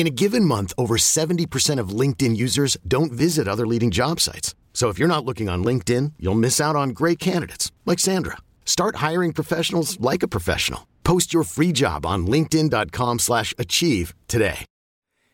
[0.00, 4.54] In a given month, over 70% of LinkedIn users don't visit other leading job sites.
[4.72, 8.38] So if you're not looking on LinkedIn, you'll miss out on great candidates like Sandra.
[8.64, 10.86] Start hiring professionals like a professional.
[11.02, 14.64] Post your free job on linkedin.com/achieve today.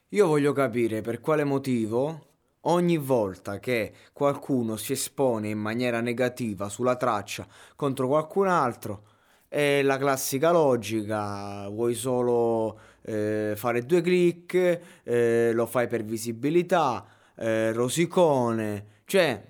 [0.09, 2.27] Io voglio capire per quale motivo
[2.62, 9.03] ogni volta che qualcuno si espone in maniera negativa sulla traccia contro qualcun altro
[9.48, 17.06] è la classica logica, vuoi solo eh, fare due click, eh, lo fai per visibilità,
[17.37, 19.42] eh, rosicone, cioè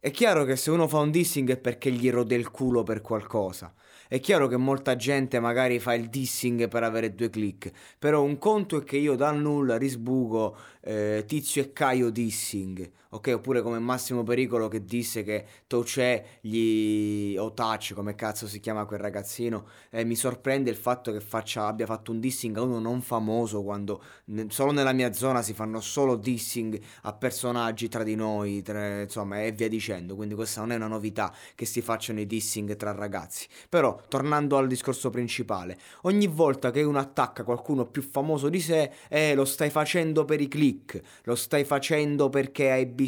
[0.00, 3.00] è chiaro che se uno fa un dissing è perché gli rode il culo per
[3.00, 3.72] qualcosa.
[4.06, 8.38] È chiaro che molta gente magari fa il dissing per avere due click, però un
[8.38, 13.32] conto è che io dal nulla risbuco eh, Tizio e Caio dissing, ok?
[13.36, 17.36] Oppure come Massimo Pericolo che disse che Touché gli...
[17.38, 21.66] o Touch, come cazzo si chiama quel ragazzino, e mi sorprende il fatto che faccia,
[21.66, 25.52] abbia fatto un dissing a uno non famoso quando ne- solo nella mia zona si
[25.54, 30.16] fanno solo dissing a personaggi tra di noi, tra- insomma, e via dicendo.
[30.16, 33.46] Quindi questa non è una novità che si facciano i dissing tra ragazzi.
[33.68, 38.90] Però, tornando al discorso principale, ogni volta che uno attacca qualcuno più famoso di sé,
[39.08, 43.02] eh, lo stai facendo per i click, lo stai facendo perché hai bisogno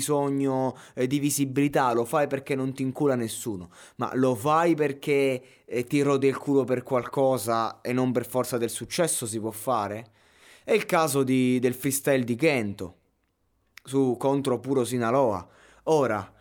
[0.95, 5.85] eh, di visibilità, lo fai perché non ti incula nessuno, ma lo fai perché eh,
[5.85, 10.11] ti rode il culo per qualcosa e non per forza del successo si può fare?
[10.65, 12.97] È il caso di- del freestyle di Kento
[13.85, 15.47] su contro Puro Sinaloa.
[15.85, 16.33] Ora,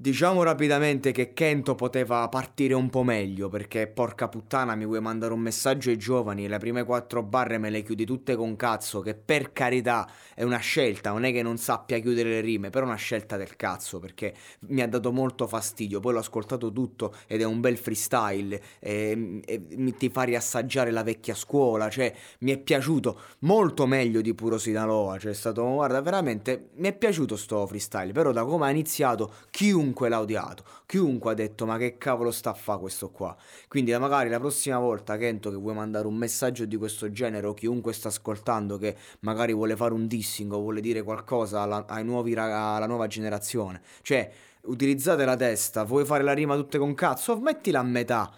[0.00, 5.32] diciamo rapidamente che Kento poteva partire un po' meglio perché porca puttana mi vuoi mandare
[5.32, 6.44] un messaggio ai giovani?
[6.44, 10.44] E le prime quattro barre me le chiudi tutte con cazzo che per carità è
[10.44, 13.56] una scelta, non è che non sappia chiudere le rime, però è una scelta del
[13.56, 14.34] cazzo perché
[14.68, 19.40] mi ha dato molto fastidio, poi l'ho ascoltato tutto ed è un bel freestyle e,
[19.44, 24.32] e mi ti fa riassaggiare la vecchia scuola, cioè mi è piaciuto molto meglio di
[24.32, 28.66] Puro Sinaloa, cioè è stato, guarda, veramente mi è piaciuto sto freestyle, però da come
[28.66, 33.10] ha iniziato chiunque l'ha odiato, chiunque ha detto ma che cavolo sta a fa questo
[33.10, 33.36] qua,
[33.68, 37.54] quindi magari la prossima volta Kento che vuoi mandare un messaggio di questo genere o
[37.54, 42.04] chiunque sta ascoltando che magari vuole fare un dissing o vuole dire qualcosa alla, ai
[42.04, 44.30] nuovi alla nuova generazione, cioè
[44.62, 48.32] utilizzate la testa, vuoi fare la rima tutte con cazzo, mettila a metà.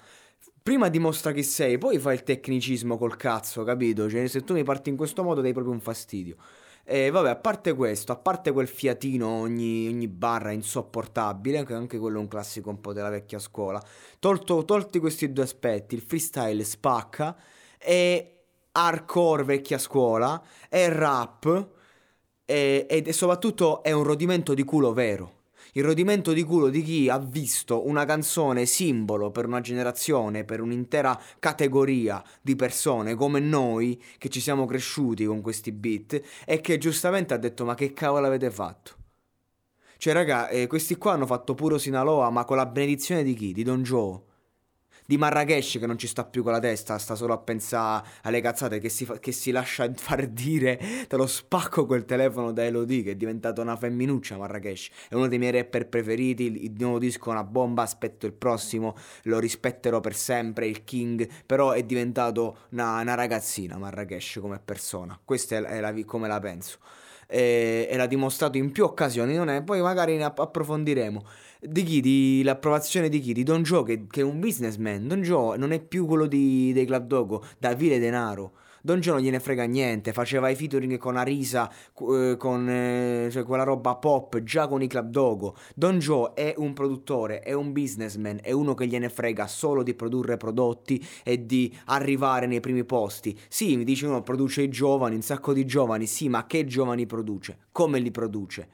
[0.62, 4.09] Prima dimostra chi sei, poi fai il tecnicismo col cazzo, capito?
[4.09, 6.37] Cioè, se tu mi parti in questo modo dai proprio un fastidio.
[6.84, 11.98] E vabbè, a parte questo, a parte quel fiatino ogni, ogni barra insopportabile, anche, anche
[11.98, 13.82] quello è un classico un po' della vecchia scuola,
[14.18, 17.36] tolto- tolti questi due aspetti, il freestyle spacca,
[17.78, 18.42] e
[18.72, 21.68] hardcore vecchia scuola, e rap,
[22.44, 25.38] e, e soprattutto è un rodimento di culo vero.
[25.75, 30.60] Il rodimento di culo di chi ha visto una canzone simbolo per una generazione, per
[30.60, 36.78] un'intera categoria di persone come noi che ci siamo cresciuti con questi beat e che
[36.78, 38.97] giustamente ha detto ma che cavolo avete fatto?
[39.97, 43.53] Cioè raga, eh, questi qua hanno fatto puro Sinaloa ma con la benedizione di chi?
[43.53, 44.28] Di Don Joe?
[45.10, 48.41] Di Marrakesh che non ci sta più con la testa, sta solo a pensare alle
[48.41, 50.78] cazzate che si, fa- che si lascia far dire.
[51.09, 54.91] Te lo spacco quel telefono da Elodie che è diventato una femminuccia Marrakesh.
[55.09, 56.44] È uno dei miei rapper preferiti.
[56.44, 57.82] Il, il nuovo disco è una bomba.
[57.82, 60.69] Aspetto il prossimo, lo rispetterò per sempre.
[60.69, 65.19] Il King, però è diventato una, una ragazzina Marrakesh come persona.
[65.25, 66.78] Questa è, è la, come la penso.
[67.30, 69.34] E, e l'ha dimostrato in più occasioni.
[69.34, 71.24] Non è, poi magari ne app- approfondiremo.
[71.60, 72.00] Di chi?
[72.00, 73.32] Di l'approvazione di chi?
[73.32, 75.06] Di Don Joe, che, che è un businessman.
[75.06, 78.52] Don Joe non è più quello di, dei Club Dogo, Davide Denaro.
[78.82, 83.42] Don Joe non gliene frega niente, faceva i featuring con Arisa, eh, con eh, cioè
[83.44, 85.56] quella roba pop, già con i Club Dogo.
[85.74, 89.94] Don Joe è un produttore, è un businessman, è uno che gliene frega solo di
[89.94, 93.38] produrre prodotti e di arrivare nei primi posti.
[93.48, 97.06] Sì, mi dice uno produce i giovani, un sacco di giovani, sì, ma che giovani
[97.06, 97.59] produce?
[97.72, 98.68] Come li produce?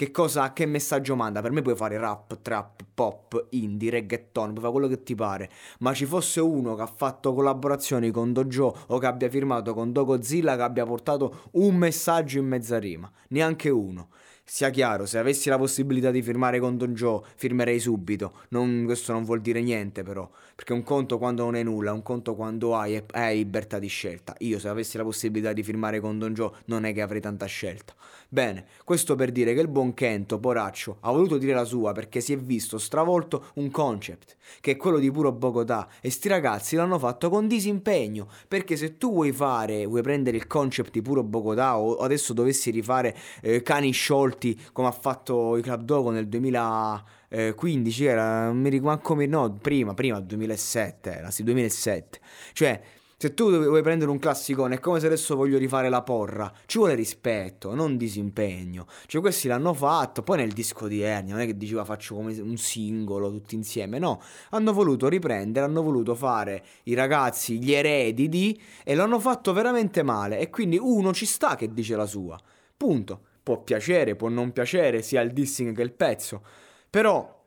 [0.00, 1.42] Che cosa, che messaggio manda?
[1.42, 5.50] Per me puoi fare rap, trap, pop, indie, reggaeton, puoi fare quello che ti pare.
[5.80, 9.92] Ma ci fosse uno che ha fatto collaborazioni con Dojo o che abbia firmato con
[9.92, 13.12] Dogozilla che abbia portato un messaggio in mezza rima.
[13.28, 14.08] Neanche uno.
[14.52, 18.32] Sia chiaro, se avessi la possibilità di firmare con Don Joe, firmerei subito.
[18.48, 20.28] Non, questo non vuol dire niente, però.
[20.56, 24.34] Perché un conto quando non è nulla, un conto quando hai, hai libertà di scelta.
[24.38, 27.46] Io, se avessi la possibilità di firmare con Don Joe, non è che avrei tanta
[27.46, 27.94] scelta.
[28.28, 32.20] Bene, questo per dire che il buon Kento, poraccio, ha voluto dire la sua perché
[32.20, 35.88] si è visto stravolto un concept, che è quello di puro Bogotà.
[36.00, 38.28] E sti ragazzi l'hanno fatto con disimpegno.
[38.48, 42.70] Perché se tu vuoi fare, vuoi prendere il concept di puro Bogotà, o adesso dovessi
[42.70, 48.58] rifare eh, cani sciolti tutti come ha fatto i Club Dogo nel 2015 era non
[48.58, 52.20] mi ricordo come no prima prima 2007 era sì 2007
[52.54, 52.80] cioè
[53.20, 56.50] se tu vuoi prendere un classicone è come se adesso voglio rifare la porra.
[56.64, 58.86] Ci vuole rispetto non disimpegno.
[59.04, 62.32] Cioè questi l'hanno fatto poi nel disco di Ernia non è che diceva faccio come
[62.40, 64.22] un singolo tutti insieme no.
[64.52, 70.02] Hanno voluto riprendere hanno voluto fare i ragazzi gli eredi di e l'hanno fatto veramente
[70.02, 70.38] male.
[70.38, 72.40] E quindi uno ci sta che dice la sua.
[72.74, 76.42] Punto può piacere, può non piacere, sia il dissing che il pezzo.
[76.88, 77.44] Però,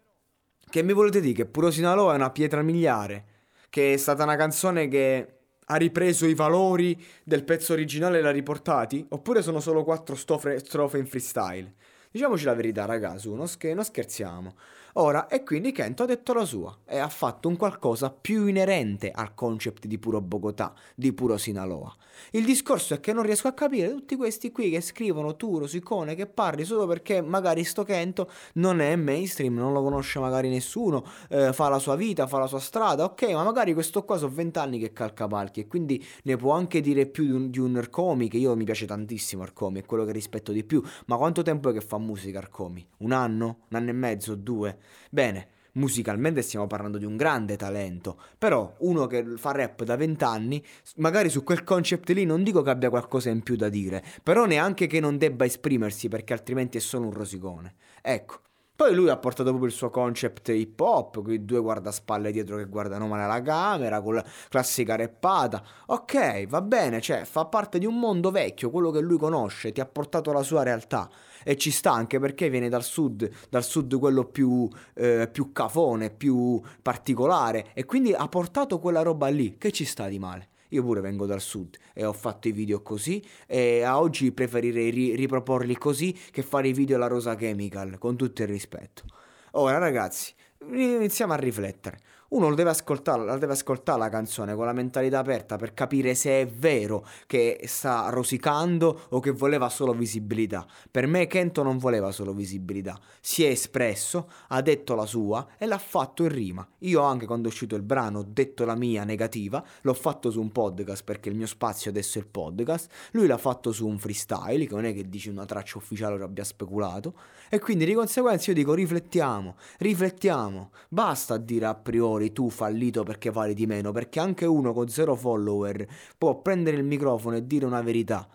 [0.70, 3.26] che mi volete dire che Puro Sinaloa è una pietra miliare?
[3.70, 8.32] Che è stata una canzone che ha ripreso i valori del pezzo originale e l'ha
[8.32, 9.06] riportati?
[9.10, 11.74] Oppure sono solo quattro strofe, strofe in freestyle?
[12.14, 14.54] Diciamoci la verità, ragazzi, non, sch- non scherziamo.
[14.98, 19.10] Ora, e quindi Kento ha detto la sua e ha fatto un qualcosa più inerente
[19.10, 21.92] al concept di puro Bogotà, di puro Sinaloa.
[22.30, 26.14] Il discorso è che non riesco a capire tutti questi qui che scrivono tu, Rosicone,
[26.14, 31.04] che parli solo perché magari sto Kento non è mainstream, non lo conosce magari nessuno,
[31.30, 34.32] eh, fa la sua vita, fa la sua strada, ok, ma magari questo qua sono
[34.32, 37.76] vent'anni che calca palchi e quindi ne può anche dire più di un, di un
[37.78, 41.42] Arcomi, che io mi piace tantissimo Arcomi, è quello che rispetto di più, ma quanto
[41.42, 42.88] tempo è che fa musica Arcomi?
[42.98, 43.66] Un anno?
[43.70, 44.36] Un anno e mezzo?
[44.36, 44.78] Due?
[45.10, 50.64] Bene, musicalmente stiamo parlando di un grande talento, però uno che fa rap da vent'anni,
[50.98, 54.46] magari su quel concept lì non dico che abbia qualcosa in più da dire, però
[54.46, 57.76] neanche che non debba esprimersi perché altrimenti è solo un rosicone.
[58.02, 58.42] Ecco.
[58.84, 62.66] Poi lui ha portato proprio il suo concept hip hop, quei due guardaspalle dietro che
[62.66, 65.64] guardano male la camera, con la classica reppata.
[65.86, 69.80] Ok, va bene, cioè fa parte di un mondo vecchio, quello che lui conosce, ti
[69.80, 71.10] ha portato la sua realtà
[71.46, 76.10] e ci sta anche perché viene dal sud, dal sud quello più, eh, più cafone,
[76.10, 80.50] più particolare e quindi ha portato quella roba lì, che ci sta di male.
[80.74, 84.90] Io pure vengo dal sud e ho fatto i video così e a oggi preferirei
[84.90, 89.04] ri- riproporli così che fare i video alla Rosa Chemical, con tutto il rispetto.
[89.52, 90.34] Ora ragazzi,
[90.66, 92.00] iniziamo a riflettere
[92.34, 96.16] uno lo deve ascoltare, la deve ascoltare la canzone con la mentalità aperta per capire
[96.16, 100.66] se è vero che sta rosicando o che voleva solo visibilità.
[100.90, 105.68] Per me Kento non voleva solo visibilità, si è espresso, ha detto la sua e
[105.68, 106.68] l'ha fatto in rima.
[106.80, 110.42] Io anche quando è uscito il brano ho detto la mia negativa, l'ho fatto su
[110.42, 114.00] un podcast perché il mio spazio adesso è il podcast, lui l'ha fatto su un
[114.00, 117.14] freestyle, che non è che dici una traccia ufficiale che abbia speculato,
[117.50, 123.04] e quindi di conseguenza io dico riflettiamo, riflettiamo, basta dire a priori fuori tu fallito
[123.04, 125.86] perché vali di meno, perché anche uno con zero follower
[126.18, 128.28] può prendere il microfono e dire una verità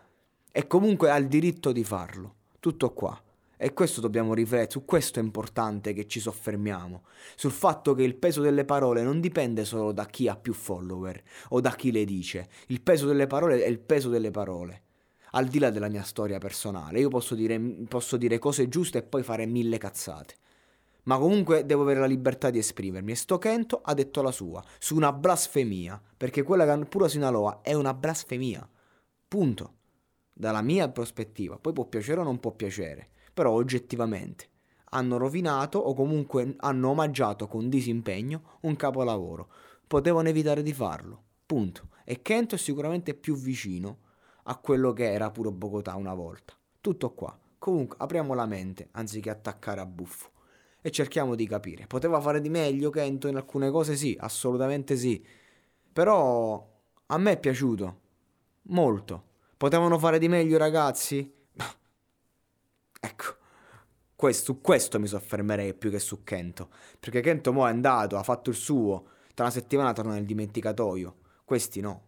[0.51, 2.35] e comunque ha il diritto di farlo.
[2.61, 3.19] Tutto qua.
[3.61, 7.03] E questo dobbiamo riflettere, su questo è importante che ci soffermiamo,
[7.35, 11.21] sul fatto che il peso delle parole non dipende solo da chi ha più follower
[11.49, 14.83] o da chi le dice, il peso delle parole è il peso delle parole.
[15.33, 17.59] Al di là della mia storia personale, io posso dire,
[17.89, 20.37] posso dire cose giuste e poi fare mille cazzate
[21.09, 23.13] ma comunque devo avere la libertà di esprimermi.
[23.13, 27.61] E sto Kento ha detto la sua, su una blasfemia, perché quella che pura Sinaloa
[27.63, 28.69] è una blasfemia.
[29.27, 29.73] Punto.
[30.35, 34.51] Dalla mia prospettiva, poi può piacere o non può piacere, però oggettivamente
[34.91, 39.49] hanno rovinato o comunque hanno omaggiato con disimpegno un capolavoro.
[39.87, 41.23] Potevano evitare di farlo.
[41.45, 41.89] Punto.
[42.05, 43.99] E Kento è sicuramente più vicino
[44.45, 46.55] a quello che era puro Bogotà una volta.
[46.81, 47.37] Tutto qua.
[47.59, 50.37] Comunque apriamo la mente anziché attaccare a buffo
[50.81, 51.87] e cerchiamo di capire.
[51.87, 53.97] Poteva fare di meglio Kento in alcune cose?
[53.97, 55.25] Sì, assolutamente sì.
[55.93, 56.67] Però
[57.07, 58.01] a me è piaciuto.
[58.63, 59.25] Molto.
[59.57, 61.33] Potevano fare di meglio ragazzi?
[63.01, 63.37] ecco.
[64.15, 66.71] Questo, su questo mi soffermerei più che su Kento.
[66.99, 69.09] Perché Kento mo è andato, ha fatto il suo.
[69.35, 71.17] Tra una settimana torna nel dimenticatoio.
[71.45, 72.08] Questi no.